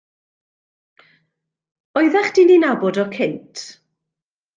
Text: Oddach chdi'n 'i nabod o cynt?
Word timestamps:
Oddach 2.01 2.31
chdi'n 2.31 2.53
'i 2.55 2.57
nabod 2.63 2.99
o 3.05 3.05
cynt? 3.19 3.63